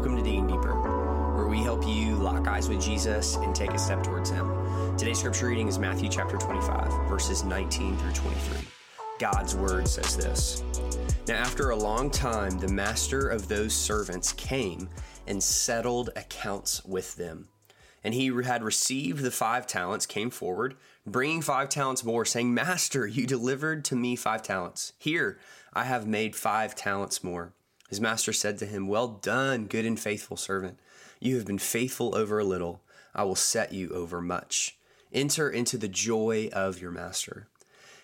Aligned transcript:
Welcome 0.00 0.16
to 0.16 0.22
Digging 0.22 0.46
Deeper, 0.46 0.80
where 1.36 1.46
we 1.46 1.58
help 1.58 1.86
you 1.86 2.14
lock 2.14 2.48
eyes 2.48 2.70
with 2.70 2.80
Jesus 2.80 3.36
and 3.36 3.54
take 3.54 3.72
a 3.72 3.78
step 3.78 4.02
towards 4.02 4.30
Him. 4.30 4.96
Today's 4.96 5.18
scripture 5.18 5.48
reading 5.48 5.68
is 5.68 5.78
Matthew 5.78 6.08
chapter 6.08 6.38
25, 6.38 7.06
verses 7.06 7.44
19 7.44 7.98
through 7.98 8.12
23. 8.12 8.66
God's 9.18 9.54
word 9.54 9.86
says 9.86 10.16
this 10.16 10.64
Now, 11.28 11.34
after 11.34 11.68
a 11.68 11.76
long 11.76 12.08
time, 12.08 12.58
the 12.58 12.68
master 12.68 13.28
of 13.28 13.48
those 13.48 13.74
servants 13.74 14.32
came 14.32 14.88
and 15.26 15.42
settled 15.42 16.08
accounts 16.16 16.82
with 16.86 17.16
them. 17.16 17.48
And 18.02 18.14
he 18.14 18.28
had 18.42 18.62
received 18.62 19.22
the 19.22 19.30
five 19.30 19.66
talents, 19.66 20.06
came 20.06 20.30
forward, 20.30 20.76
bringing 21.06 21.42
five 21.42 21.68
talents 21.68 22.04
more, 22.04 22.24
saying, 22.24 22.54
Master, 22.54 23.06
you 23.06 23.26
delivered 23.26 23.84
to 23.84 23.96
me 23.96 24.16
five 24.16 24.42
talents. 24.42 24.94
Here, 24.96 25.38
I 25.74 25.84
have 25.84 26.06
made 26.06 26.34
five 26.34 26.74
talents 26.74 27.22
more. 27.22 27.52
His 27.90 28.00
master 28.00 28.32
said 28.32 28.56
to 28.58 28.66
him, 28.66 28.86
Well 28.86 29.08
done, 29.08 29.66
good 29.66 29.84
and 29.84 29.98
faithful 29.98 30.36
servant. 30.36 30.78
You 31.18 31.36
have 31.36 31.44
been 31.44 31.58
faithful 31.58 32.16
over 32.16 32.38
a 32.38 32.44
little. 32.44 32.82
I 33.14 33.24
will 33.24 33.34
set 33.34 33.72
you 33.72 33.90
over 33.90 34.22
much. 34.22 34.78
Enter 35.12 35.50
into 35.50 35.76
the 35.76 35.88
joy 35.88 36.48
of 36.52 36.80
your 36.80 36.92
master. 36.92 37.48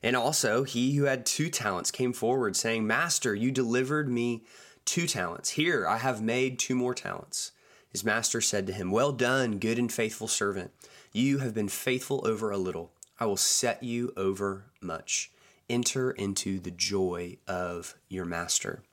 And 0.00 0.14
also, 0.14 0.62
he 0.62 0.94
who 0.94 1.04
had 1.04 1.26
two 1.26 1.50
talents 1.50 1.90
came 1.90 2.12
forward, 2.12 2.54
saying, 2.54 2.86
Master, 2.86 3.34
you 3.34 3.50
delivered 3.50 4.08
me 4.08 4.44
two 4.84 5.08
talents. 5.08 5.50
Here, 5.50 5.86
I 5.86 5.98
have 5.98 6.22
made 6.22 6.60
two 6.60 6.76
more 6.76 6.94
talents. 6.94 7.50
His 7.88 8.04
master 8.04 8.40
said 8.40 8.68
to 8.68 8.72
him, 8.72 8.92
Well 8.92 9.12
done, 9.12 9.58
good 9.58 9.80
and 9.80 9.92
faithful 9.92 10.28
servant. 10.28 10.70
You 11.12 11.38
have 11.38 11.54
been 11.54 11.68
faithful 11.68 12.24
over 12.24 12.52
a 12.52 12.56
little. 12.56 12.92
I 13.18 13.26
will 13.26 13.36
set 13.36 13.82
you 13.82 14.12
over 14.16 14.66
much. 14.80 15.32
Enter 15.68 16.12
into 16.12 16.60
the 16.60 16.70
joy 16.70 17.38
of 17.48 17.96
your 18.08 18.24
master. 18.24 18.84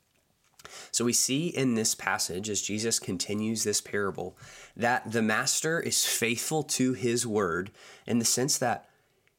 So 0.91 1.05
we 1.05 1.13
see 1.13 1.47
in 1.47 1.75
this 1.75 1.95
passage, 1.95 2.49
as 2.49 2.61
Jesus 2.61 2.99
continues 2.99 3.63
this 3.63 3.81
parable, 3.81 4.37
that 4.75 5.11
the 5.11 5.21
master 5.21 5.79
is 5.79 6.05
faithful 6.05 6.63
to 6.63 6.93
his 6.93 7.25
word 7.25 7.71
in 8.05 8.19
the 8.19 8.25
sense 8.25 8.57
that 8.57 8.89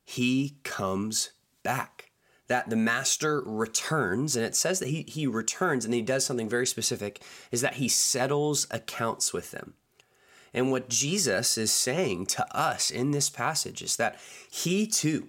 he 0.05 0.57
comes 0.63 1.31
back. 1.63 2.11
That 2.49 2.69
the 2.69 2.77
master 2.77 3.43
returns, 3.47 4.35
and 4.35 4.45
it 4.45 4.57
says 4.57 4.81
that 4.81 4.89
he, 4.89 5.05
he 5.07 5.27
returns 5.27 5.85
and 5.85 5.95
he 5.95 6.03
does 6.03 6.27
something 6.27 6.49
very 6.49 6.67
specific, 6.67 7.23
is 7.53 7.61
that 7.61 7.75
he 7.75 7.89
settles 7.89 8.67
accounts 8.71 9.33
with 9.33 9.53
them. 9.53 9.75
And 10.53 10.73
what 10.73 10.89
Jesus 10.89 11.57
is 11.57 11.71
saying 11.71 12.27
to 12.27 12.57
us 12.57 12.91
in 12.91 13.13
this 13.13 13.31
passage 13.31 13.83
is 13.83 13.97
that 13.97 14.19
he 14.51 14.87
too 14.87 15.29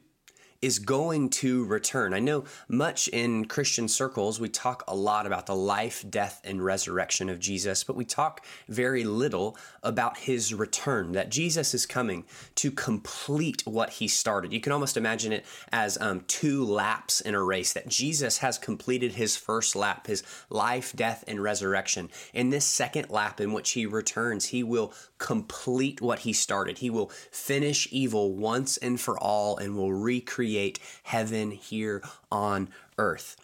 is 0.61 0.77
going 0.77 1.27
to 1.27 1.65
return. 1.65 2.13
I 2.13 2.19
know 2.19 2.43
much 2.67 3.07
in 3.07 3.45
Christian 3.45 3.87
circles, 3.87 4.39
we 4.39 4.47
talk 4.47 4.83
a 4.87 4.95
lot 4.95 5.25
about 5.25 5.47
the 5.47 5.55
life, 5.55 6.05
death, 6.07 6.39
and 6.43 6.63
resurrection 6.63 7.29
of 7.29 7.39
Jesus, 7.39 7.83
but 7.83 7.95
we 7.95 8.05
talk 8.05 8.45
very 8.67 9.03
little 9.03 9.57
about 9.81 10.17
his 10.17 10.53
return, 10.53 11.13
that 11.13 11.31
Jesus 11.31 11.73
is 11.73 11.87
coming 11.87 12.25
to 12.55 12.69
complete 12.69 13.63
what 13.65 13.89
he 13.89 14.07
started. 14.07 14.53
You 14.53 14.61
can 14.61 14.71
almost 14.71 14.97
imagine 14.97 15.33
it 15.33 15.45
as 15.71 15.99
um, 15.99 16.21
two 16.27 16.63
laps 16.63 17.21
in 17.21 17.33
a 17.33 17.43
race, 17.43 17.73
that 17.73 17.87
Jesus 17.87 18.37
has 18.37 18.59
completed 18.59 19.13
his 19.13 19.35
first 19.35 19.75
lap, 19.75 20.05
his 20.05 20.21
life, 20.51 20.93
death, 20.95 21.23
and 21.27 21.41
resurrection. 21.41 22.09
In 22.35 22.51
this 22.51 22.65
second 22.65 23.09
lap 23.09 23.41
in 23.41 23.51
which 23.51 23.71
he 23.71 23.87
returns, 23.87 24.45
he 24.45 24.61
will 24.61 24.93
complete 25.17 26.01
what 26.01 26.19
he 26.19 26.33
started. 26.33 26.77
He 26.77 26.91
will 26.91 27.09
finish 27.31 27.87
evil 27.91 28.35
once 28.35 28.77
and 28.77 29.01
for 29.01 29.17
all 29.17 29.57
and 29.57 29.75
will 29.75 29.93
recreate 29.93 30.50
create 30.51 30.79
heaven 31.03 31.51
here 31.51 32.03
on 32.29 32.67
earth. 32.97 33.37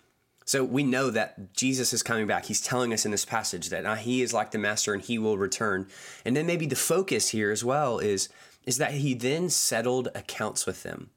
So 0.44 0.64
we 0.64 0.84
know 0.84 1.10
that 1.10 1.54
Jesus 1.54 1.94
is 1.94 2.04
coming 2.04 2.28
back. 2.28 2.46
He's 2.46 2.62
telling 2.62 2.92
us 2.92 3.06
in 3.06 3.12
this 3.12 3.24
passage 3.24 3.70
that 3.70 3.86
uh, 3.86 3.96
he 3.96 4.22
is 4.22 4.34
like 4.34 4.52
the 4.52 4.58
master 4.58 4.94
and 4.94 5.02
he 5.02 5.18
will 5.18 5.38
return. 5.38 5.88
And 6.26 6.36
then 6.36 6.46
maybe 6.46 6.66
the 6.66 6.76
focus 6.76 7.30
here 7.30 7.50
as 7.50 7.64
well 7.64 8.00
is, 8.00 8.28
is 8.66 8.78
that 8.78 8.92
he 8.92 9.14
then 9.14 9.50
settled 9.50 10.10
accounts 10.16 10.66
with 10.66 10.84
them. 10.84 11.12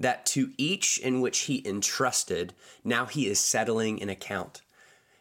That 0.00 0.26
to 0.26 0.50
each 0.58 0.98
in 0.98 1.20
which 1.20 1.40
he 1.42 1.66
entrusted, 1.66 2.52
now 2.84 3.06
he 3.06 3.28
is 3.28 3.38
settling 3.38 4.02
an 4.02 4.08
account. 4.08 4.62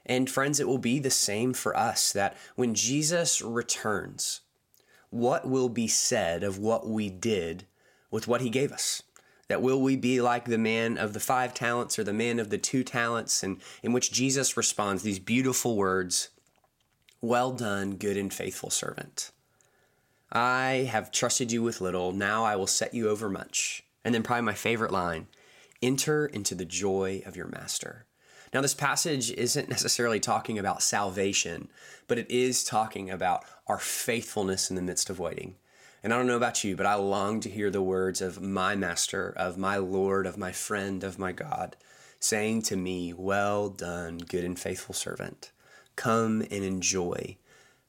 And 0.08 0.30
friends, 0.30 0.60
it 0.60 0.68
will 0.68 0.80
be 0.80 0.98
the 0.98 1.12
same 1.12 1.54
for 1.54 1.78
us 1.78 2.12
that 2.14 2.36
when 2.56 2.74
Jesus 2.74 3.42
returns, 3.44 4.42
what 5.12 5.48
will 5.48 5.70
be 5.70 5.88
said 5.88 6.44
of 6.44 6.58
what 6.58 6.88
we 6.88 7.10
did 7.10 7.66
with 8.10 8.28
what 8.28 8.42
he 8.42 8.50
gave 8.50 8.72
us? 8.72 9.04
That 9.48 9.62
will 9.62 9.82
we 9.82 9.96
be 9.96 10.22
like 10.22 10.46
the 10.46 10.58
man 10.58 10.98
of 10.98 11.14
the 11.14 11.20
five 11.20 11.54
talents 11.54 12.00
or 12.00 12.04
the 12.04 12.14
man 12.14 12.40
of 12.40 12.50
the 12.50 12.58
two 12.58 12.84
talents, 12.84 13.44
and 13.44 13.62
in 13.84 13.94
which 13.94 14.12
Jesus 14.12 14.58
responds 14.58 15.04
these 15.04 15.20
beautiful 15.20 15.76
words 15.76 16.30
Well 17.22 17.52
done, 17.52 17.96
good 17.96 18.18
and 18.18 18.34
faithful 18.34 18.70
servant. 18.70 19.32
I 20.32 20.90
have 20.92 21.12
trusted 21.12 21.52
you 21.52 21.62
with 21.62 21.80
little, 21.80 22.12
now 22.12 22.44
I 22.44 22.56
will 22.56 22.68
set 22.68 22.94
you 22.94 23.10
over 23.10 23.30
much. 23.30 23.84
And 24.04 24.14
then, 24.14 24.24
probably 24.24 24.44
my 24.44 24.54
favorite 24.54 24.92
line 24.92 25.28
enter 25.82 26.26
into 26.26 26.56
the 26.56 26.66
joy 26.66 27.22
of 27.26 27.36
your 27.36 27.48
master. 27.48 28.06
Now, 28.54 28.62
this 28.62 28.74
passage 28.74 29.32
isn't 29.32 29.70
necessarily 29.70 30.20
talking 30.20 30.58
about 30.58 30.82
salvation, 30.82 31.70
but 32.08 32.18
it 32.18 32.30
is 32.32 32.64
talking 32.64 33.10
about 33.10 33.44
our 33.68 33.80
faithfulness 33.80 34.70
in 34.70 34.76
the 34.76 34.82
midst 34.82 35.10
of 35.10 35.20
waiting. 35.20 35.56
And 36.06 36.14
I 36.14 36.18
don't 36.18 36.28
know 36.28 36.38
about 36.38 36.64
you, 36.64 36.76
but 36.76 36.86
I 36.86 36.94
long 36.94 37.40
to 37.40 37.50
hear 37.50 37.72
the 37.72 37.82
words 37.82 38.22
of 38.22 38.40
my 38.40 38.76
master, 38.76 39.34
of 39.36 39.58
my 39.58 39.78
Lord, 39.78 40.28
of 40.28 40.38
my 40.38 40.52
friend, 40.52 41.04
of 41.04 41.18
my 41.18 41.32
God, 41.32 41.76
saying 42.20 42.62
to 42.64 42.76
me, 42.76 43.12
Well 43.12 43.70
done, 43.70 44.20
good 44.20 44.44
and 44.44 44.60
faithful 44.60 44.94
servant. 44.94 45.52
Come 45.96 46.42
and 46.52 46.64
enjoy 46.64 47.38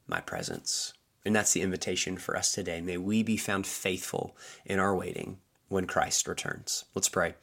my 0.06 0.20
presence. 0.20 0.94
And 1.26 1.36
that's 1.36 1.52
the 1.52 1.60
invitation 1.60 2.16
for 2.16 2.38
us 2.38 2.52
today. 2.52 2.80
May 2.80 2.96
we 2.96 3.22
be 3.22 3.36
found 3.36 3.66
faithful 3.66 4.34
in 4.64 4.78
our 4.78 4.96
waiting 4.96 5.36
when 5.68 5.86
Christ 5.86 6.26
returns. 6.26 6.86
Let's 6.94 7.10
pray. 7.10 7.34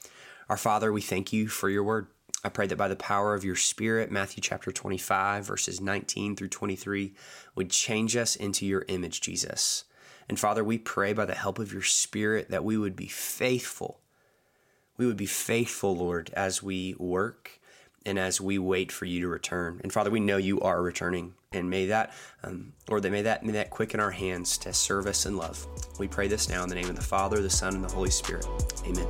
Our 0.50 0.58
Father, 0.58 0.92
we 0.92 1.02
thank 1.02 1.32
you 1.32 1.50
for 1.50 1.70
your 1.70 1.84
word. 1.84 2.08
I 2.44 2.50
pray 2.50 2.66
that 2.66 2.78
by 2.78 2.88
the 2.88 2.96
power 2.96 3.36
of 3.36 3.46
your 3.46 3.56
Spirit, 3.56 4.10
Matthew 4.10 4.42
chapter 4.42 4.72
25, 4.72 5.46
verses 5.46 5.80
19 5.80 6.36
through 6.36 6.48
23, 6.48 7.14
would 7.54 7.70
change 7.70 8.16
us 8.16 8.36
into 8.36 8.66
your 8.66 8.86
image, 8.88 9.22
Jesus. 9.22 9.84
And 10.30 10.40
Father, 10.40 10.64
we 10.64 10.78
pray 10.78 11.14
by 11.14 11.26
the 11.26 11.36
help 11.36 11.60
of 11.60 11.74
your 11.74 11.82
Spirit 11.82 12.50
that 12.50 12.64
we 12.64 12.78
would 12.78 12.96
be 12.96 13.08
faithful. 13.08 14.00
We 14.98 15.06
would 15.06 15.18
be 15.18 15.26
faithful, 15.26 15.96
Lord, 15.96 16.32
as 16.34 16.62
we 16.62 16.96
work 16.98 17.60
and 18.06 18.20
as 18.20 18.42
we 18.42 18.58
wait 18.58 18.92
for 18.92 19.06
you 19.06 19.22
to 19.22 19.28
return. 19.28 19.80
And 19.84 19.92
Father, 19.92 20.12
we 20.12 20.20
know 20.20 20.38
you 20.38 20.60
are 20.62 20.82
returning, 20.82 21.34
and 21.52 21.70
may 21.70 21.88
that, 21.88 22.14
um, 22.44 22.74
Lord, 22.90 23.04
that 23.04 23.12
may 23.12 23.22
that 23.22 23.44
may 23.44 23.54
that 23.54 23.70
quicken 23.70 24.00
our 24.00 24.12
hands 24.12 24.58
to 24.60 24.74
service 24.74 25.26
and 25.26 25.38
love. 25.38 25.66
We 26.00 26.08
pray 26.08 26.28
this 26.28 26.50
now 26.50 26.64
in 26.64 26.70
the 26.70 26.76
name 26.76 26.90
of 26.90 26.96
the 26.96 27.02
Father, 27.02 27.42
the 27.42 27.50
Son, 27.50 27.76
and 27.76 27.84
the 27.84 27.94
Holy 27.94 28.10
Spirit. 28.10 28.46
Amen. 28.86 29.08